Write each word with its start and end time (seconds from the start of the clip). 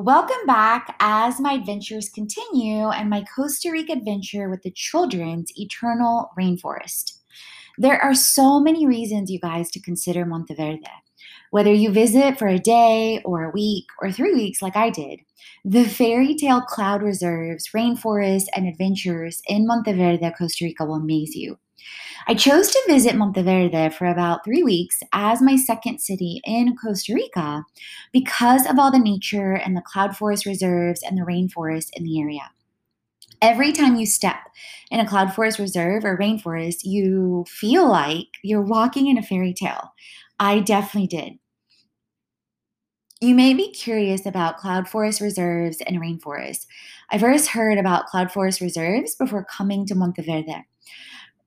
Welcome 0.00 0.46
back 0.46 0.94
as 1.00 1.40
my 1.40 1.54
adventures 1.54 2.08
continue 2.08 2.88
and 2.88 3.10
my 3.10 3.24
Costa 3.34 3.72
Rica 3.72 3.94
adventure 3.94 4.48
with 4.48 4.62
the 4.62 4.70
children's 4.70 5.50
eternal 5.56 6.30
rainforest. 6.38 7.18
There 7.78 8.00
are 8.00 8.14
so 8.14 8.60
many 8.60 8.86
reasons, 8.86 9.28
you 9.28 9.40
guys, 9.40 9.72
to 9.72 9.82
consider 9.82 10.24
Monteverde. 10.24 10.86
Whether 11.50 11.72
you 11.72 11.90
visit 11.90 12.38
for 12.38 12.46
a 12.46 12.60
day 12.60 13.20
or 13.24 13.42
a 13.42 13.50
week 13.50 13.86
or 14.00 14.12
three 14.12 14.34
weeks, 14.34 14.62
like 14.62 14.76
I 14.76 14.90
did, 14.90 15.18
the 15.64 15.82
fairy 15.82 16.36
tale 16.36 16.60
cloud 16.60 17.02
reserves, 17.02 17.70
rainforests, 17.74 18.46
and 18.54 18.68
adventures 18.68 19.42
in 19.48 19.66
Monteverde, 19.66 20.32
Costa 20.38 20.64
Rica 20.64 20.84
will 20.84 20.94
amaze 20.94 21.34
you. 21.34 21.58
I 22.26 22.34
chose 22.34 22.70
to 22.70 22.84
visit 22.86 23.16
Monteverde 23.16 23.90
for 23.90 24.06
about 24.06 24.44
three 24.44 24.62
weeks 24.62 25.00
as 25.12 25.40
my 25.40 25.56
second 25.56 26.00
city 26.00 26.42
in 26.44 26.76
Costa 26.76 27.14
Rica 27.14 27.64
because 28.12 28.66
of 28.66 28.78
all 28.78 28.90
the 28.90 28.98
nature 28.98 29.54
and 29.54 29.76
the 29.76 29.82
cloud 29.82 30.16
forest 30.16 30.44
reserves 30.44 31.02
and 31.02 31.16
the 31.16 31.22
rainforest 31.22 31.88
in 31.94 32.04
the 32.04 32.20
area. 32.20 32.50
Every 33.40 33.72
time 33.72 33.96
you 33.96 34.04
step 34.04 34.36
in 34.90 35.00
a 35.00 35.08
cloud 35.08 35.32
forest 35.32 35.58
reserve 35.58 36.04
or 36.04 36.18
rainforest, 36.18 36.78
you 36.82 37.44
feel 37.48 37.88
like 37.88 38.26
you're 38.42 38.62
walking 38.62 39.06
in 39.06 39.16
a 39.16 39.22
fairy 39.22 39.54
tale. 39.54 39.94
I 40.40 40.60
definitely 40.60 41.06
did. 41.06 41.38
You 43.20 43.34
may 43.34 43.52
be 43.52 43.72
curious 43.72 44.26
about 44.26 44.58
cloud 44.58 44.88
forest 44.88 45.20
reserves 45.20 45.78
and 45.86 46.00
rainforests. 46.00 46.66
I 47.10 47.18
first 47.18 47.48
heard 47.48 47.76
about 47.78 48.06
cloud 48.06 48.30
forest 48.30 48.60
reserves 48.60 49.16
before 49.16 49.44
coming 49.44 49.86
to 49.86 49.94
Monteverde. 49.94 50.64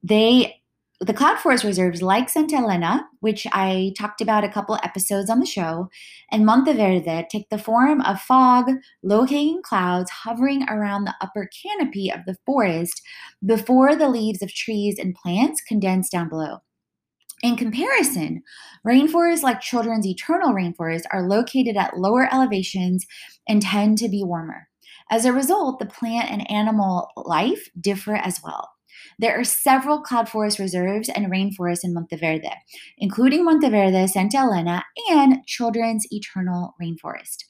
They 0.04 0.62
the 1.04 1.14
cloud 1.16 1.40
forest 1.40 1.64
reserves 1.64 2.04
like 2.04 2.30
Santa 2.30 2.58
Elena, 2.58 3.08
which 3.22 3.48
I 3.52 3.92
talked 3.98 4.22
about 4.22 4.44
a 4.44 4.50
couple 4.50 4.78
episodes 4.84 5.32
on 5.32 5.40
the 5.40 5.48
show, 5.48 5.90
and 6.32 6.46
Monteverde 6.46 7.26
take 7.32 7.50
the 7.50 7.58
form 7.58 8.02
of 8.02 8.22
fog, 8.22 8.70
low 9.02 9.26
hanging 9.26 9.64
clouds 9.64 10.12
hovering 10.12 10.64
around 10.70 11.06
the 11.06 11.16
upper 11.20 11.50
canopy 11.64 12.12
of 12.12 12.20
the 12.28 12.38
forest 12.46 13.02
before 13.44 13.96
the 13.96 14.10
leaves 14.10 14.44
of 14.44 14.54
trees 14.54 15.00
and 15.00 15.16
plants 15.16 15.60
condense 15.62 16.08
down 16.08 16.30
below. 16.30 16.60
In 17.42 17.56
comparison, 17.56 18.44
rainforests 18.86 19.42
like 19.42 19.60
Children's 19.60 20.06
Eternal 20.06 20.54
Rainforest 20.54 21.06
are 21.12 21.28
located 21.28 21.78
at 21.78 21.98
lower 21.98 22.32
elevations 22.32 23.08
and 23.48 23.64
tend 23.64 23.98
to 23.98 24.08
be 24.08 24.24
warmer. 24.24 24.68
As 25.10 25.26
a 25.26 25.34
result, 25.34 25.80
the 25.80 25.88
plant 25.88 26.30
and 26.30 26.50
animal 26.52 27.10
life 27.18 27.70
differ 27.80 28.16
as 28.16 28.40
well. 28.44 28.70
There 29.20 29.40
are 29.40 29.44
several 29.44 30.02
cloud 30.02 30.30
forest 30.30 30.60
reserves 30.60 31.10
and 31.10 31.32
rainforests 31.32 31.84
in 31.84 31.94
Monteverde, 31.94 32.52
including 32.98 33.46
Monteverde, 33.46 34.08
Santa 34.08 34.38
Elena, 34.38 34.84
and 35.10 35.46
Children's 35.46 36.06
Eternal 36.12 36.76
Rainforest. 36.82 37.46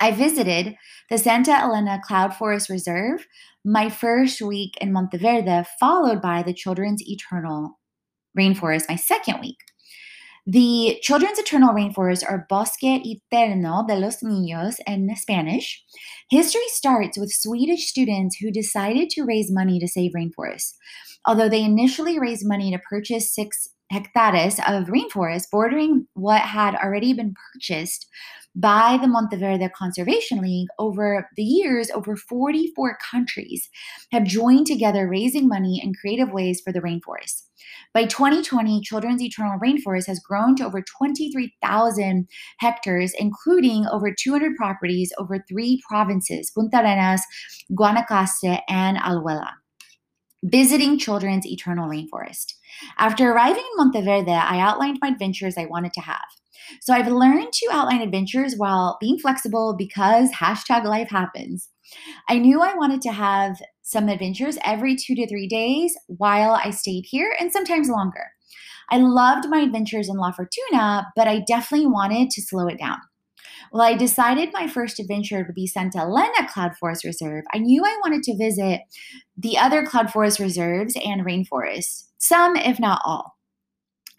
I 0.00 0.10
visited 0.10 0.76
the 1.08 1.18
Santa 1.18 1.52
Elena 1.52 2.00
Cloud 2.04 2.34
Forest 2.34 2.68
Reserve 2.68 3.26
my 3.64 3.88
first 3.88 4.42
week 4.42 4.76
in 4.80 4.92
Monteverde, 4.92 5.64
followed 5.80 6.20
by 6.20 6.42
the 6.42 6.52
Children's 6.52 7.02
Eternal 7.08 7.78
Rainforest 8.38 8.88
my 8.88 8.96
second 8.96 9.40
week. 9.40 9.58
The 10.46 10.98
Children's 11.00 11.38
Eternal 11.38 11.72
Rainforest 11.72 12.22
or 12.28 12.44
Bosque 12.50 12.84
Eterno 12.84 13.86
de 13.88 13.96
los 13.96 14.22
Niños 14.22 14.76
in 14.86 15.08
Spanish. 15.16 15.82
History 16.28 16.68
starts 16.68 17.16
with 17.16 17.32
Swedish 17.32 17.88
students 17.88 18.36
who 18.36 18.50
decided 18.50 19.08
to 19.10 19.24
raise 19.24 19.50
money 19.50 19.80
to 19.80 19.88
save 19.88 20.12
rainforests. 20.12 20.74
Although 21.24 21.48
they 21.48 21.64
initially 21.64 22.18
raised 22.18 22.46
money 22.46 22.70
to 22.72 22.78
purchase 22.78 23.34
six 23.34 23.70
hectares 23.90 24.58
of 24.58 24.88
rainforest 24.88 25.44
bordering 25.50 26.06
what 26.12 26.42
had 26.42 26.74
already 26.74 27.14
been 27.14 27.34
purchased 27.54 28.06
by 28.54 28.98
the 29.00 29.08
Monteverde 29.08 29.70
Conservation 29.70 30.42
League 30.42 30.68
over 30.78 31.26
the 31.36 31.42
years, 31.42 31.90
over 31.90 32.16
44 32.16 32.98
countries 33.10 33.70
have 34.12 34.24
joined 34.24 34.66
together 34.66 35.08
raising 35.08 35.48
money 35.48 35.80
in 35.82 35.94
creative 35.94 36.30
ways 36.30 36.60
for 36.60 36.70
the 36.70 36.80
rainforest. 36.80 37.44
By 37.94 38.06
2020, 38.06 38.80
Children's 38.80 39.22
Eternal 39.22 39.56
Rainforest 39.60 40.08
has 40.08 40.18
grown 40.18 40.56
to 40.56 40.66
over 40.66 40.82
23,000 40.82 42.28
hectares, 42.58 43.14
including 43.16 43.86
over 43.86 44.12
200 44.12 44.56
properties 44.56 45.12
over 45.16 45.44
three 45.48 45.80
provinces 45.88 46.50
Puntarenas, 46.58 47.20
Guanacaste, 47.70 48.60
and 48.68 48.98
Alajuela. 48.98 49.50
Visiting 50.42 50.98
Children's 50.98 51.46
Eternal 51.46 51.88
Rainforest. 51.88 52.54
After 52.98 53.30
arriving 53.30 53.62
in 53.62 53.76
Monteverde, 53.76 54.32
I 54.32 54.58
outlined 54.58 54.98
my 55.00 55.08
adventures 55.08 55.54
I 55.56 55.66
wanted 55.66 55.92
to 55.92 56.00
have. 56.00 56.26
So 56.80 56.92
I've 56.92 57.06
learned 57.06 57.52
to 57.52 57.68
outline 57.70 58.00
adventures 58.00 58.54
while 58.56 58.98
being 59.00 59.18
flexible 59.18 59.76
because 59.78 60.32
hashtag 60.32 60.84
life 60.84 61.10
happens. 61.10 61.68
I 62.28 62.38
knew 62.38 62.60
I 62.60 62.74
wanted 62.74 63.02
to 63.02 63.12
have 63.12 63.56
some 63.84 64.08
adventures 64.08 64.58
every 64.64 64.96
two 64.96 65.14
to 65.14 65.28
three 65.28 65.46
days 65.46 65.96
while 66.06 66.52
I 66.52 66.70
stayed 66.70 67.04
here 67.06 67.36
and 67.38 67.52
sometimes 67.52 67.88
longer. 67.88 68.24
I 68.90 68.98
loved 68.98 69.48
my 69.48 69.58
adventures 69.58 70.08
in 70.08 70.16
La 70.16 70.32
Fortuna, 70.32 71.06
but 71.14 71.28
I 71.28 71.40
definitely 71.46 71.86
wanted 71.86 72.30
to 72.30 72.42
slow 72.42 72.66
it 72.66 72.78
down. 72.78 72.98
Well, 73.72 73.82
I 73.82 73.94
decided 73.94 74.50
my 74.52 74.68
first 74.68 74.98
adventure 74.98 75.44
would 75.46 75.54
be 75.54 75.66
Santa 75.66 75.98
Elena 75.98 76.48
Cloud 76.48 76.76
Forest 76.76 77.04
Reserve. 77.04 77.44
I 77.52 77.58
knew 77.58 77.84
I 77.84 78.00
wanted 78.02 78.22
to 78.24 78.36
visit 78.36 78.80
the 79.36 79.58
other 79.58 79.84
cloud 79.84 80.10
forest 80.10 80.38
reserves 80.38 80.96
and 81.04 81.24
rainforests, 81.24 82.04
some, 82.18 82.56
if 82.56 82.80
not 82.80 83.02
all. 83.04 83.36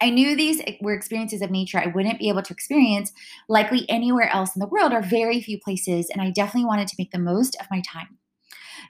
I 0.00 0.10
knew 0.10 0.36
these 0.36 0.60
were 0.80 0.92
experiences 0.92 1.40
of 1.40 1.50
nature 1.50 1.78
I 1.78 1.86
wouldn't 1.86 2.18
be 2.18 2.28
able 2.28 2.42
to 2.42 2.52
experience 2.52 3.12
likely 3.48 3.88
anywhere 3.88 4.28
else 4.28 4.54
in 4.54 4.60
the 4.60 4.68
world 4.68 4.92
or 4.92 5.00
very 5.00 5.40
few 5.40 5.58
places, 5.58 6.08
and 6.12 6.20
I 6.20 6.30
definitely 6.30 6.66
wanted 6.66 6.88
to 6.88 6.96
make 6.98 7.12
the 7.12 7.18
most 7.18 7.56
of 7.58 7.66
my 7.70 7.80
time. 7.80 8.18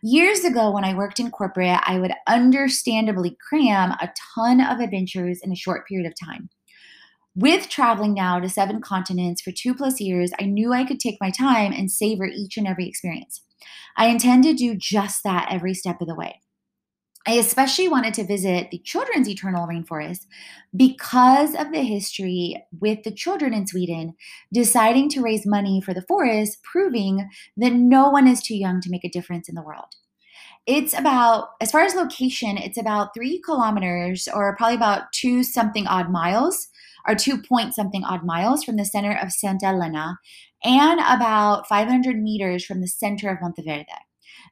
Years 0.02 0.44
ago, 0.44 0.70
when 0.70 0.84
I 0.84 0.94
worked 0.94 1.20
in 1.20 1.30
corporate, 1.30 1.80
I 1.84 1.98
would 1.98 2.12
understandably 2.26 3.36
cram 3.48 3.92
a 3.92 4.12
ton 4.34 4.60
of 4.60 4.80
adventures 4.80 5.40
in 5.42 5.52
a 5.52 5.56
short 5.56 5.86
period 5.86 6.06
of 6.06 6.14
time. 6.18 6.50
With 7.34 7.68
traveling 7.68 8.14
now 8.14 8.40
to 8.40 8.48
seven 8.48 8.80
continents 8.80 9.42
for 9.42 9.52
two 9.52 9.74
plus 9.74 10.00
years, 10.00 10.32
I 10.40 10.44
knew 10.44 10.72
I 10.72 10.84
could 10.84 11.00
take 11.00 11.18
my 11.20 11.30
time 11.30 11.72
and 11.72 11.90
savor 11.90 12.24
each 12.24 12.56
and 12.56 12.66
every 12.66 12.88
experience. 12.88 13.42
I 13.96 14.06
intend 14.06 14.44
to 14.44 14.54
do 14.54 14.74
just 14.74 15.22
that 15.24 15.48
every 15.50 15.74
step 15.74 16.00
of 16.00 16.08
the 16.08 16.14
way. 16.14 16.40
I 17.28 17.32
especially 17.32 17.88
wanted 17.88 18.14
to 18.14 18.24
visit 18.24 18.70
the 18.70 18.78
children's 18.78 19.28
eternal 19.28 19.66
rainforest 19.66 20.26
because 20.76 21.56
of 21.56 21.72
the 21.72 21.82
history 21.82 22.64
with 22.78 23.02
the 23.02 23.10
children 23.10 23.52
in 23.52 23.66
Sweden 23.66 24.14
deciding 24.52 25.08
to 25.10 25.22
raise 25.22 25.44
money 25.44 25.80
for 25.80 25.92
the 25.92 26.02
forest, 26.02 26.62
proving 26.62 27.28
that 27.56 27.72
no 27.72 28.10
one 28.10 28.28
is 28.28 28.40
too 28.40 28.54
young 28.54 28.80
to 28.80 28.90
make 28.90 29.04
a 29.04 29.10
difference 29.10 29.48
in 29.48 29.56
the 29.56 29.62
world. 29.62 29.96
It's 30.66 30.96
about, 30.96 31.50
as 31.60 31.72
far 31.72 31.82
as 31.82 31.94
location, 31.94 32.58
it's 32.58 32.78
about 32.78 33.12
three 33.12 33.40
kilometers 33.40 34.28
or 34.32 34.54
probably 34.56 34.76
about 34.76 35.12
two 35.12 35.42
something 35.42 35.86
odd 35.88 36.10
miles 36.10 36.68
or 37.08 37.16
two 37.16 37.42
point 37.42 37.74
something 37.74 38.04
odd 38.04 38.24
miles 38.24 38.62
from 38.62 38.76
the 38.76 38.84
center 38.84 39.16
of 39.20 39.32
Santa 39.32 39.66
Elena 39.66 40.18
and 40.62 41.00
about 41.00 41.68
500 41.68 42.20
meters 42.20 42.64
from 42.64 42.80
the 42.80 42.88
center 42.88 43.30
of 43.30 43.38
Monteverde. 43.40 43.86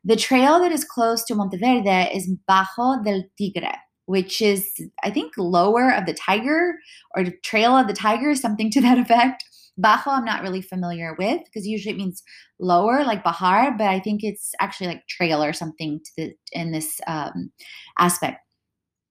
The 0.05 0.17
trail 0.17 0.61
that 0.61 0.73
is 0.73 0.85
close 0.85 1.25
to 1.25 1.35
Monteverde 1.35 2.11
is 2.15 2.31
Bajo 2.49 3.05
del 3.05 3.25
Tigre, 3.39 3.75
which 4.07 4.41
is, 4.43 4.69
I 5.03 5.11
think, 5.11 5.33
lower 5.39 5.91
of 5.91 6.07
the 6.07 6.15
tiger 6.15 6.75
or 7.17 7.25
trail 7.43 7.77
of 7.77 7.87
the 7.87 7.95
tiger, 7.95 8.35
something 8.35 8.71
to 8.73 8.81
that 8.83 8.99
effect. 9.05 9.45
Bajo, 9.81 10.13
I'm 10.13 10.25
not 10.25 10.43
really 10.43 10.63
familiar 10.63 11.17
with 11.19 11.41
because 11.45 11.67
usually 11.67 11.95
it 11.95 11.99
means 11.99 12.23
lower, 12.61 13.03
like 13.05 13.25
Bahar, 13.25 13.77
but 13.77 13.89
I 13.89 13.99
think 13.99 14.23
it's 14.23 14.53
actually 14.61 14.87
like 14.87 15.07
trail 15.09 15.43
or 15.43 15.53
something 15.53 16.01
to 16.05 16.11
the, 16.17 16.35
in 16.53 16.71
this 16.71 17.01
um, 17.07 17.51
aspect. 17.99 18.39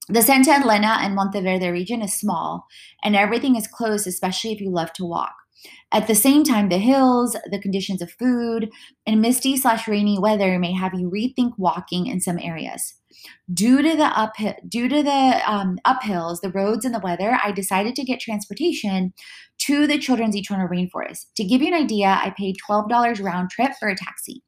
The 0.09 0.21
Santa 0.21 0.51
Elena 0.51 0.97
and 1.01 1.15
Monteverde 1.15 1.69
region 1.71 2.01
is 2.01 2.13
small, 2.13 2.65
and 3.03 3.15
everything 3.15 3.55
is 3.55 3.67
close, 3.67 4.05
especially 4.05 4.51
if 4.51 4.59
you 4.59 4.69
love 4.69 4.91
to 4.93 5.05
walk. 5.05 5.33
At 5.91 6.07
the 6.07 6.15
same 6.15 6.43
time, 6.43 6.69
the 6.69 6.77
hills, 6.77 7.37
the 7.51 7.59
conditions 7.59 8.01
of 8.01 8.11
food, 8.11 8.71
and 9.05 9.21
misty 9.21 9.55
slash 9.55 9.87
rainy 9.87 10.19
weather 10.19 10.59
may 10.59 10.73
have 10.73 10.93
you 10.93 11.09
rethink 11.09 11.53
walking 11.57 12.07
in 12.07 12.19
some 12.19 12.39
areas. 12.39 12.95
Due 13.53 13.81
to 13.81 13.95
the 13.95 14.05
up 14.05 14.33
due 14.67 14.89
to 14.89 15.03
the 15.03 15.41
um, 15.49 15.77
uphills, 15.85 16.41
the 16.41 16.49
roads, 16.49 16.83
and 16.83 16.93
the 16.93 16.99
weather, 16.99 17.37
I 17.43 17.51
decided 17.51 17.95
to 17.95 18.03
get 18.03 18.19
transportation 18.19 19.13
to 19.59 19.87
the 19.87 19.99
Children's 19.99 20.35
Eternal 20.35 20.67
Rainforest. 20.67 21.27
To 21.35 21.43
give 21.43 21.61
you 21.61 21.67
an 21.67 21.81
idea, 21.81 22.07
I 22.07 22.33
paid 22.37 22.57
twelve 22.65 22.89
dollars 22.89 23.21
round 23.21 23.51
trip 23.51 23.71
for 23.79 23.87
a 23.87 23.95
taxi. 23.95 24.43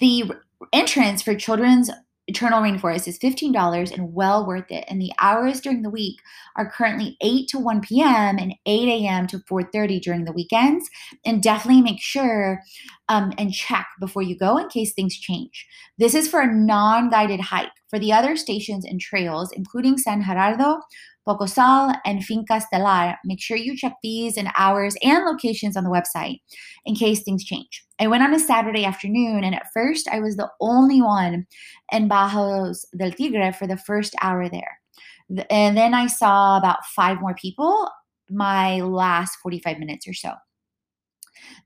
The 0.00 0.32
entrance 0.72 1.22
for 1.22 1.34
Children's 1.34 1.90
Eternal 2.30 2.62
Rainforest 2.62 3.08
is 3.08 3.18
$15 3.18 3.92
and 3.92 4.14
well 4.14 4.46
worth 4.46 4.70
it. 4.70 4.84
And 4.86 5.02
the 5.02 5.12
hours 5.18 5.60
during 5.60 5.82
the 5.82 5.90
week 5.90 6.20
are 6.54 6.70
currently 6.70 7.16
8 7.20 7.48
to 7.48 7.58
1 7.58 7.80
p.m. 7.80 8.38
and 8.38 8.54
8 8.66 8.88
a.m. 8.88 9.26
to 9.26 9.38
4:30 9.40 10.00
during 10.00 10.24
the 10.24 10.32
weekends. 10.32 10.88
And 11.26 11.42
definitely 11.42 11.82
make 11.82 12.00
sure 12.00 12.62
um, 13.08 13.32
and 13.36 13.52
check 13.52 13.88
before 13.98 14.22
you 14.22 14.38
go 14.38 14.58
in 14.58 14.68
case 14.68 14.92
things 14.92 15.18
change. 15.18 15.66
This 15.98 16.14
is 16.14 16.28
for 16.28 16.40
a 16.40 16.54
non-guided 16.54 17.40
hike. 17.40 17.79
For 17.90 17.98
the 17.98 18.12
other 18.12 18.36
stations 18.36 18.84
and 18.84 19.00
trails, 19.00 19.50
including 19.52 19.98
San 19.98 20.22
Gerardo, 20.22 20.78
Pocosol, 21.26 21.92
and 22.04 22.24
Finca 22.24 22.60
Stellar, 22.60 23.16
make 23.24 23.42
sure 23.42 23.56
you 23.56 23.76
check 23.76 23.94
these 24.00 24.36
and 24.36 24.48
hours 24.56 24.94
and 25.02 25.24
locations 25.24 25.76
on 25.76 25.82
the 25.82 25.90
website 25.90 26.38
in 26.86 26.94
case 26.94 27.24
things 27.24 27.44
change. 27.44 27.84
I 27.98 28.06
went 28.06 28.22
on 28.22 28.32
a 28.32 28.38
Saturday 28.38 28.84
afternoon, 28.84 29.42
and 29.42 29.56
at 29.56 29.72
first 29.74 30.08
I 30.08 30.20
was 30.20 30.36
the 30.36 30.48
only 30.60 31.02
one 31.02 31.46
in 31.90 32.08
Bajos 32.08 32.84
del 32.96 33.10
Tigre 33.10 33.52
for 33.52 33.66
the 33.66 33.76
first 33.76 34.14
hour 34.22 34.48
there. 34.48 34.78
And 35.50 35.76
then 35.76 35.92
I 35.92 36.06
saw 36.06 36.58
about 36.58 36.86
five 36.86 37.20
more 37.20 37.34
people 37.34 37.88
my 38.30 38.80
last 38.80 39.36
45 39.42 39.80
minutes 39.80 40.06
or 40.06 40.14
so. 40.14 40.32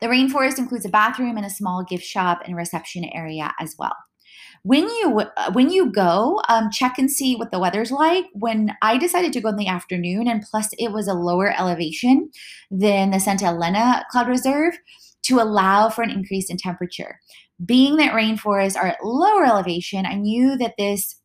The 0.00 0.06
rainforest 0.06 0.58
includes 0.58 0.86
a 0.86 0.88
bathroom 0.88 1.36
and 1.36 1.44
a 1.44 1.50
small 1.50 1.84
gift 1.84 2.04
shop 2.04 2.40
and 2.46 2.56
reception 2.56 3.04
area 3.12 3.52
as 3.60 3.74
well 3.78 3.94
when 4.62 4.84
you 4.84 5.20
uh, 5.36 5.52
when 5.52 5.70
you 5.70 5.90
go 5.90 6.40
um, 6.48 6.70
check 6.70 6.98
and 6.98 7.10
see 7.10 7.36
what 7.36 7.50
the 7.50 7.58
weather's 7.58 7.90
like 7.90 8.26
when 8.32 8.74
i 8.82 8.96
decided 8.96 9.32
to 9.32 9.40
go 9.40 9.48
in 9.48 9.56
the 9.56 9.68
afternoon 9.68 10.28
and 10.28 10.42
plus 10.50 10.70
it 10.78 10.92
was 10.92 11.08
a 11.08 11.14
lower 11.14 11.52
elevation 11.58 12.30
than 12.70 13.10
the 13.10 13.20
santa 13.20 13.46
elena 13.46 14.04
cloud 14.10 14.28
reserve 14.28 14.74
to 15.24 15.40
allow 15.40 15.88
for 15.88 16.02
an 16.02 16.10
increase 16.10 16.50
in 16.50 16.56
temperature. 16.56 17.18
Being 17.64 17.96
that 17.96 18.12
rainforests 18.12 18.76
are 18.76 18.88
at 18.88 19.04
lower 19.04 19.44
elevation 19.44 20.06
i 20.06 20.14
knew 20.14 20.56
that 20.56 20.74
this 20.78 21.16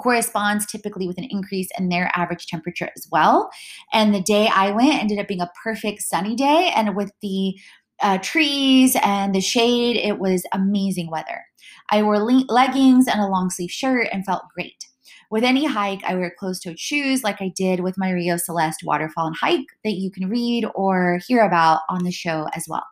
corresponds 0.00 0.66
typically 0.66 1.08
with 1.08 1.18
an 1.18 1.26
increase 1.30 1.68
in 1.76 1.88
their 1.88 2.12
average 2.14 2.46
temperature 2.46 2.90
as 2.96 3.08
well. 3.10 3.50
And 3.92 4.14
the 4.14 4.22
day 4.22 4.48
i 4.52 4.70
went 4.70 5.00
ended 5.00 5.18
up 5.18 5.28
being 5.28 5.40
a 5.40 5.50
perfect 5.62 6.02
sunny 6.02 6.34
day 6.34 6.72
and 6.74 6.96
with 6.96 7.12
the 7.22 7.54
uh, 8.02 8.18
trees 8.18 8.96
and 9.02 9.34
the 9.34 9.40
shade 9.40 9.96
it 9.96 10.18
was 10.18 10.42
amazing 10.52 11.10
weather 11.10 11.44
I 11.90 12.02
wore 12.02 12.18
le- 12.18 12.44
leggings 12.48 13.06
and 13.06 13.20
a 13.20 13.26
long 13.26 13.50
sleeve 13.50 13.70
shirt 13.70 14.08
and 14.12 14.24
felt 14.24 14.42
great. 14.54 14.86
With 15.30 15.44
any 15.44 15.64
hike, 15.64 16.02
I 16.04 16.16
wear 16.16 16.34
closed 16.36 16.64
toed 16.64 16.78
shoes 16.78 17.22
like 17.22 17.40
I 17.40 17.52
did 17.54 17.80
with 17.80 17.96
my 17.96 18.10
Rio 18.10 18.36
Celeste 18.36 18.82
waterfall 18.84 19.28
and 19.28 19.36
hike 19.36 19.66
that 19.84 19.92
you 19.92 20.10
can 20.10 20.28
read 20.28 20.66
or 20.74 21.20
hear 21.26 21.42
about 21.42 21.82
on 21.88 22.02
the 22.02 22.10
show 22.10 22.48
as 22.54 22.64
well. 22.68 22.84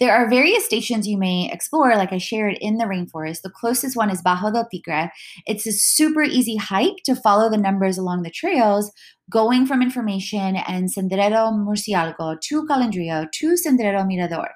There 0.00 0.12
are 0.12 0.28
various 0.28 0.64
stations 0.64 1.06
you 1.06 1.18
may 1.18 1.50
explore, 1.52 1.96
like 1.96 2.12
I 2.12 2.18
shared 2.18 2.58
in 2.60 2.78
the 2.78 2.86
rainforest. 2.86 3.42
The 3.42 3.50
closest 3.50 3.96
one 3.96 4.10
is 4.10 4.22
Bajo 4.22 4.52
del 4.52 4.68
Tigre. 4.68 5.10
It's 5.46 5.66
a 5.66 5.72
super 5.72 6.22
easy 6.22 6.56
hike 6.56 7.02
to 7.04 7.14
follow 7.14 7.50
the 7.50 7.56
numbers 7.56 7.98
along 7.98 8.22
the 8.22 8.30
trails, 8.30 8.90
going 9.30 9.66
from 9.66 9.82
Information 9.82 10.56
and 10.56 10.88
Sendero 10.92 11.52
Murciélago 11.52 12.40
to 12.40 12.66
Calendrillo 12.66 13.30
to 13.32 13.54
Sendero 13.54 14.06
Mirador. 14.06 14.50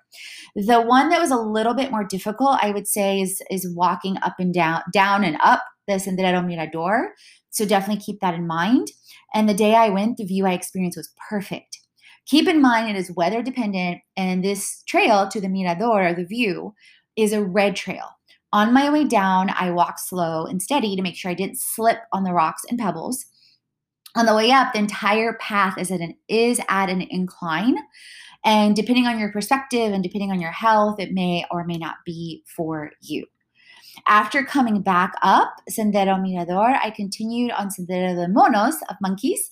The 0.66 0.80
one 0.80 1.08
that 1.10 1.20
was 1.20 1.30
a 1.30 1.36
little 1.36 1.72
bit 1.72 1.92
more 1.92 2.02
difficult, 2.02 2.58
I 2.60 2.72
would 2.72 2.88
say, 2.88 3.20
is, 3.20 3.40
is 3.48 3.72
walking 3.76 4.16
up 4.22 4.34
and 4.40 4.52
down, 4.52 4.82
down 4.92 5.22
and 5.22 5.36
up 5.40 5.62
the 5.86 5.94
Sendero 5.94 6.44
Mirador. 6.44 7.14
So 7.50 7.64
definitely 7.64 8.02
keep 8.02 8.18
that 8.20 8.34
in 8.34 8.44
mind. 8.44 8.90
And 9.32 9.48
the 9.48 9.54
day 9.54 9.76
I 9.76 9.88
went, 9.88 10.16
the 10.16 10.24
view 10.24 10.46
I 10.46 10.54
experienced 10.54 10.98
was 10.98 11.14
perfect. 11.28 11.78
Keep 12.26 12.48
in 12.48 12.60
mind 12.60 12.90
it 12.90 12.96
is 12.98 13.12
weather 13.12 13.40
dependent, 13.40 14.00
and 14.16 14.42
this 14.42 14.82
trail 14.88 15.28
to 15.28 15.40
the 15.40 15.48
Mirador, 15.48 16.12
the 16.12 16.24
view, 16.24 16.74
is 17.16 17.32
a 17.32 17.44
red 17.44 17.76
trail. 17.76 18.16
On 18.52 18.74
my 18.74 18.90
way 18.90 19.04
down, 19.04 19.50
I 19.50 19.70
walked 19.70 20.00
slow 20.00 20.44
and 20.44 20.60
steady 20.60 20.96
to 20.96 21.02
make 21.02 21.14
sure 21.14 21.30
I 21.30 21.34
didn't 21.34 21.60
slip 21.60 21.98
on 22.12 22.24
the 22.24 22.32
rocks 22.32 22.62
and 22.68 22.80
pebbles. 22.80 23.26
On 24.16 24.26
the 24.26 24.34
way 24.34 24.50
up, 24.50 24.72
the 24.72 24.80
entire 24.80 25.34
path 25.34 25.78
is 25.78 25.92
at 25.92 26.00
an, 26.00 26.16
is 26.28 26.60
at 26.68 26.90
an 26.90 27.02
incline. 27.02 27.76
And 28.48 28.74
depending 28.74 29.06
on 29.06 29.18
your 29.18 29.30
perspective 29.30 29.92
and 29.92 30.02
depending 30.02 30.30
on 30.30 30.40
your 30.40 30.52
health, 30.52 30.98
it 30.98 31.12
may 31.12 31.44
or 31.50 31.64
may 31.64 31.76
not 31.76 31.96
be 32.06 32.42
for 32.56 32.92
you. 33.02 33.26
After 34.06 34.42
coming 34.42 34.80
back 34.80 35.12
up 35.20 35.56
Sendero 35.70 36.18
Mirador, 36.18 36.74
I 36.82 36.88
continued 36.88 37.50
on 37.50 37.68
Sendero 37.68 38.14
de 38.14 38.26
Monos 38.26 38.76
of 38.88 38.96
monkeys 39.02 39.50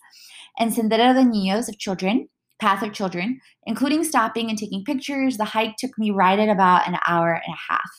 and 0.58 0.72
Sendero 0.72 1.12
de 1.12 1.20
Niños 1.28 1.68
of 1.68 1.78
children. 1.78 2.30
Path 2.58 2.82
of 2.82 2.94
Children, 2.94 3.38
including 3.66 4.02
stopping 4.02 4.48
and 4.48 4.58
taking 4.58 4.82
pictures. 4.82 5.36
The 5.36 5.44
hike 5.44 5.76
took 5.76 5.90
me 5.98 6.10
right 6.10 6.38
at 6.38 6.48
about 6.48 6.88
an 6.88 6.96
hour 7.06 7.34
and 7.34 7.54
a 7.54 7.72
half. 7.72 7.90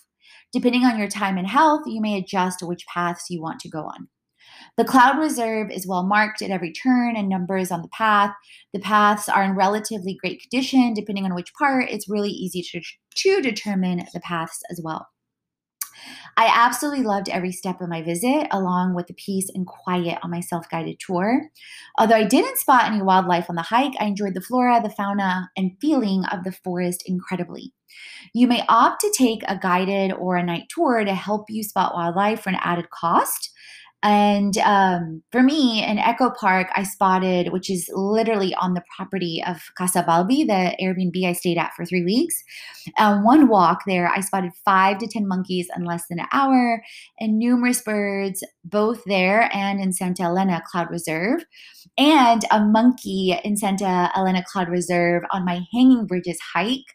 Depending 0.51 0.83
on 0.83 0.97
your 0.97 1.07
time 1.07 1.37
and 1.37 1.47
health, 1.47 1.83
you 1.85 2.01
may 2.01 2.17
adjust 2.17 2.63
which 2.63 2.87
paths 2.91 3.25
you 3.29 3.39
want 3.39 3.59
to 3.59 3.69
go 3.69 3.83
on. 3.83 4.07
The 4.77 4.85
cloud 4.85 5.17
reserve 5.17 5.71
is 5.71 5.87
well 5.87 6.03
marked 6.03 6.41
at 6.43 6.51
every 6.51 6.71
turn 6.71 7.15
and 7.15 7.27
numbers 7.27 7.71
on 7.71 7.81
the 7.81 7.87
path. 7.89 8.35
The 8.73 8.79
paths 8.79 9.27
are 9.27 9.43
in 9.43 9.55
relatively 9.55 10.13
great 10.13 10.39
condition. 10.41 10.93
Depending 10.93 11.25
on 11.25 11.33
which 11.33 11.53
part, 11.55 11.89
it's 11.89 12.07
really 12.07 12.29
easy 12.29 12.61
to, 12.61 12.81
to 13.15 13.41
determine 13.41 14.05
the 14.13 14.19
paths 14.19 14.61
as 14.69 14.79
well. 14.83 15.07
I 16.37 16.51
absolutely 16.53 17.03
loved 17.03 17.29
every 17.29 17.51
step 17.51 17.81
of 17.81 17.89
my 17.89 18.03
visit, 18.03 18.47
along 18.51 18.93
with 18.93 19.07
the 19.07 19.15
peace 19.15 19.49
and 19.53 19.65
quiet 19.65 20.19
on 20.21 20.29
my 20.29 20.39
self 20.39 20.69
guided 20.69 20.99
tour. 20.99 21.49
Although 21.97 22.15
I 22.15 22.23
didn't 22.25 22.59
spot 22.59 22.85
any 22.85 23.01
wildlife 23.01 23.49
on 23.49 23.55
the 23.55 23.63
hike, 23.63 23.93
I 23.99 24.05
enjoyed 24.05 24.35
the 24.35 24.41
flora, 24.41 24.79
the 24.81 24.91
fauna, 24.91 25.49
and 25.57 25.71
feeling 25.81 26.23
of 26.25 26.43
the 26.43 26.51
forest 26.51 27.01
incredibly. 27.07 27.73
You 28.33 28.45
may 28.45 28.63
opt 28.69 29.01
to 29.01 29.13
take 29.17 29.41
a 29.47 29.57
guided 29.57 30.13
or 30.13 30.35
a 30.35 30.43
night 30.43 30.65
tour 30.69 31.03
to 31.03 31.15
help 31.15 31.45
you 31.49 31.63
spot 31.63 31.95
wildlife 31.95 32.41
for 32.41 32.49
an 32.49 32.59
added 32.61 32.91
cost. 32.91 33.51
And 34.03 34.57
um, 34.59 35.23
for 35.31 35.41
me, 35.41 35.83
in 35.83 35.97
Echo 35.97 36.29
Park, 36.29 36.67
I 36.75 36.83
spotted, 36.83 37.51
which 37.51 37.69
is 37.69 37.89
literally 37.93 38.53
on 38.55 38.75
the 38.75 38.83
property 38.95 39.43
of 39.45 39.57
Casa 39.75 40.03
Balbi, 40.03 40.45
the 40.45 40.75
Airbnb 40.79 41.25
I 41.25 41.33
stayed 41.33 41.57
at 41.57 41.73
for 41.75 41.83
three 41.83 42.03
weeks. 42.03 42.35
Um, 42.99 43.23
one 43.23 43.47
walk 43.47 43.81
there, 43.87 44.07
I 44.07 44.19
spotted 44.21 44.51
five 44.63 44.99
to 44.99 45.07
10 45.07 45.27
monkeys 45.27 45.67
in 45.75 45.83
less 45.83 46.03
than 46.07 46.19
an 46.19 46.27
hour 46.31 46.83
and 47.19 47.39
numerous 47.39 47.81
birds, 47.81 48.43
both 48.63 49.03
there 49.05 49.49
and 49.51 49.81
in 49.81 49.91
Santa 49.93 50.23
Elena 50.23 50.61
Cloud 50.71 50.91
Reserve. 50.91 51.43
And 51.97 52.43
a 52.51 52.63
monkey 52.63 53.35
in 53.43 53.57
Santa 53.57 54.11
Elena 54.15 54.43
Cloud 54.45 54.69
Reserve 54.69 55.23
on 55.31 55.43
my 55.43 55.61
Hanging 55.73 56.05
Bridges 56.05 56.37
hike 56.53 56.93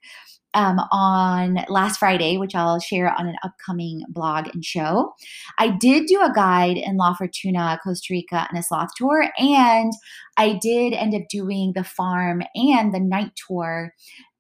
um, 0.55 0.79
on 0.91 1.65
last 1.69 1.99
Friday, 1.99 2.37
which 2.37 2.55
I'll 2.55 2.81
share 2.81 3.13
on 3.13 3.27
an 3.27 3.37
upcoming 3.43 4.05
blog 4.09 4.49
and 4.53 4.65
show. 4.65 5.15
I 5.59 5.69
did 5.69 6.07
do 6.07 6.21
a 6.21 6.33
guide 6.33 6.77
in 6.77 6.97
La 6.97 7.15
Fortuna, 7.15 7.79
Costa 7.83 8.13
Rica, 8.13 8.47
and 8.49 8.59
a 8.59 8.63
sloth 8.63 8.91
tour, 8.97 9.29
and 9.39 9.93
I 10.37 10.59
did 10.61 10.93
end 10.93 11.15
up 11.15 11.23
doing 11.31 11.73
the 11.75 11.85
farm 11.85 12.43
and 12.55 12.95
the 12.95 13.01
night 13.01 13.33
tour 13.49 13.93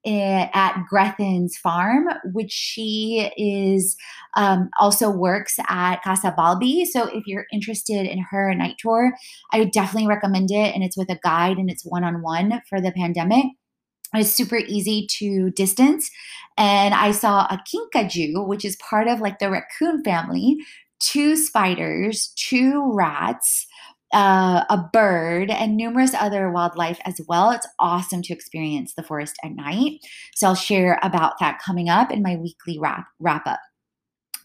at 0.04 0.85
Grethen's 0.88 1.57
farm, 1.57 2.09
which 2.33 2.50
she 2.50 3.31
is 3.37 3.97
um, 4.37 4.69
also 4.81 5.11
works 5.11 5.59
at 5.69 6.02
Casa 6.02 6.35
Balbi. 6.37 6.85
So 6.87 7.07
if 7.07 7.26
you're 7.26 7.47
interested 7.52 8.07
in 8.07 8.19
her 8.31 8.52
night 8.54 8.76
tour, 8.78 9.12
I 9.52 9.61
would 9.61 9.71
definitely 9.71 10.09
recommend 10.09 10.50
it. 10.50 10.75
And 10.75 10.83
it's 10.83 10.97
with 10.97 11.11
a 11.11 11.21
guide 11.23 11.59
and 11.59 11.71
it's 11.71 11.85
one 11.85 12.04
on 12.04 12.23
one 12.23 12.62
for 12.69 12.81
the 12.81 12.92
pandemic. 12.92 13.47
It's 14.14 14.31
super 14.31 14.57
easy 14.57 15.07
to 15.19 15.50
distance. 15.50 16.11
And 16.57 16.95
I 16.95 17.12
saw 17.12 17.47
a 17.47 17.59
kinkajou, 17.73 18.47
which 18.47 18.64
is 18.64 18.76
part 18.76 19.09
of 19.09 19.21
like 19.21 19.38
the 19.38 19.50
raccoon 19.50 20.02
family, 20.04 20.59
two 21.00 21.37
spiders, 21.37 22.33
two 22.37 22.92
rats, 22.92 23.66
uh, 24.12 24.64
a 24.69 24.76
bird, 24.92 25.50
and 25.50 25.76
numerous 25.76 26.12
other 26.14 26.50
wildlife 26.50 27.00
as 27.04 27.21
well. 27.26 27.50
It's 27.50 27.66
awesome 27.78 28.23
to 28.23 28.35
experience 28.35 28.95
the 28.95 29.02
forest 29.02 29.37
at 29.42 29.52
night. 29.52 30.00
So 30.35 30.49
I'll 30.49 30.54
share 30.54 31.00
about 31.02 31.38
that 31.40 31.61
coming 31.64 31.88
up 31.88 32.11
in 32.11 32.23
my 32.23 32.37
weekly 32.37 32.78
wrap 32.78 33.07
wrap 33.19 33.47
up. 33.47 33.61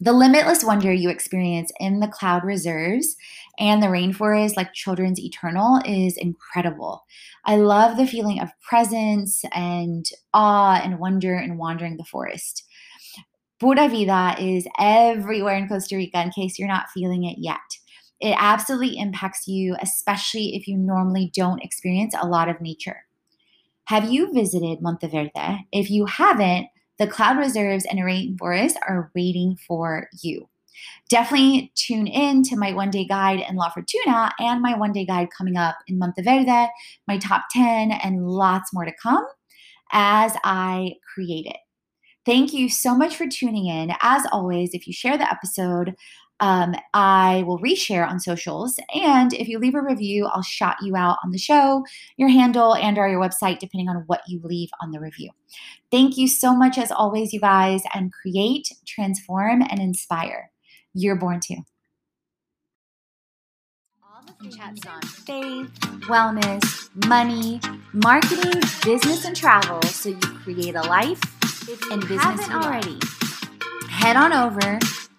The 0.00 0.12
limitless 0.12 0.62
wonder 0.62 0.92
you 0.92 1.10
experience 1.10 1.72
in 1.80 1.98
the 1.98 2.06
cloud 2.06 2.44
reserves 2.44 3.16
and 3.58 3.82
the 3.82 3.88
rainforest, 3.88 4.56
like 4.56 4.72
Children's 4.72 5.18
Eternal, 5.18 5.80
is 5.84 6.16
incredible. 6.16 7.04
I 7.44 7.56
love 7.56 7.96
the 7.96 8.06
feeling 8.06 8.40
of 8.40 8.50
presence 8.60 9.42
and 9.52 10.06
awe 10.32 10.80
and 10.82 11.00
wonder 11.00 11.36
in 11.36 11.58
wandering 11.58 11.96
the 11.96 12.04
forest. 12.04 12.64
Pura 13.58 13.88
Vida 13.88 14.36
is 14.38 14.68
everywhere 14.78 15.56
in 15.56 15.68
Costa 15.68 15.96
Rica 15.96 16.22
in 16.22 16.30
case 16.30 16.60
you're 16.60 16.68
not 16.68 16.90
feeling 16.94 17.24
it 17.24 17.38
yet. 17.38 17.58
It 18.20 18.36
absolutely 18.38 18.98
impacts 18.98 19.48
you, 19.48 19.76
especially 19.80 20.54
if 20.54 20.68
you 20.68 20.76
normally 20.76 21.32
don't 21.34 21.62
experience 21.62 22.14
a 22.16 22.26
lot 22.26 22.48
of 22.48 22.60
nature. 22.60 23.04
Have 23.86 24.12
you 24.12 24.32
visited 24.32 24.80
Monteverde? 24.80 25.66
If 25.72 25.90
you 25.90 26.06
haven't, 26.06 26.68
the 26.98 27.06
cloud 27.06 27.38
reserves 27.38 27.84
and 27.84 28.00
rainforest 28.00 28.74
are 28.86 29.10
waiting 29.14 29.56
for 29.66 30.08
you. 30.22 30.48
Definitely 31.08 31.72
tune 31.74 32.06
in 32.06 32.42
to 32.44 32.56
my 32.56 32.72
one 32.72 32.90
day 32.90 33.04
guide 33.04 33.44
in 33.48 33.56
La 33.56 33.70
Fortuna 33.70 34.32
and 34.38 34.60
my 34.60 34.76
one 34.76 34.92
day 34.92 35.04
guide 35.04 35.28
coming 35.36 35.56
up 35.56 35.76
in 35.86 35.98
Monteverde, 35.98 36.68
my 37.06 37.18
top 37.18 37.44
10, 37.50 37.92
and 37.92 38.28
lots 38.28 38.72
more 38.72 38.84
to 38.84 38.92
come 39.02 39.24
as 39.92 40.36
I 40.44 40.94
create 41.14 41.46
it. 41.46 41.56
Thank 42.26 42.52
you 42.52 42.68
so 42.68 42.94
much 42.94 43.16
for 43.16 43.26
tuning 43.26 43.66
in. 43.66 43.92
As 44.02 44.26
always, 44.30 44.74
if 44.74 44.86
you 44.86 44.92
share 44.92 45.16
the 45.16 45.30
episode, 45.30 45.94
um, 46.40 46.74
I 46.94 47.42
will 47.46 47.58
reshare 47.58 48.08
on 48.08 48.20
socials. 48.20 48.78
And 48.94 49.32
if 49.32 49.48
you 49.48 49.58
leave 49.58 49.74
a 49.74 49.82
review, 49.82 50.26
I'll 50.26 50.42
shout 50.42 50.76
you 50.82 50.96
out 50.96 51.18
on 51.24 51.32
the 51.32 51.38
show, 51.38 51.84
your 52.16 52.28
handle, 52.28 52.74
and 52.74 52.96
or 52.98 53.08
your 53.08 53.20
website, 53.20 53.58
depending 53.58 53.88
on 53.88 54.04
what 54.06 54.22
you 54.28 54.40
leave 54.42 54.70
on 54.80 54.92
the 54.92 55.00
review. 55.00 55.30
Thank 55.90 56.16
you 56.16 56.28
so 56.28 56.54
much, 56.54 56.78
as 56.78 56.92
always, 56.92 57.32
you 57.32 57.40
guys, 57.40 57.82
and 57.94 58.12
create, 58.12 58.72
transform, 58.86 59.62
and 59.62 59.80
inspire. 59.80 60.50
You're 60.94 61.16
born 61.16 61.40
to. 61.40 61.56
All 64.02 64.22
the 64.40 64.56
chats 64.56 64.86
on 64.86 65.02
faith, 65.02 65.70
wellness, 66.06 66.88
money, 67.06 67.60
marketing, 67.92 68.60
business, 68.84 69.24
and 69.24 69.34
travel 69.34 69.82
so 69.82 70.10
you 70.10 70.16
create 70.16 70.74
a 70.74 70.82
life 70.82 71.20
and 71.90 72.00
business 72.02 72.46
haven't 72.46 72.52
already. 72.52 72.98
Head 73.88 74.16
on 74.16 74.32
over 74.32 74.78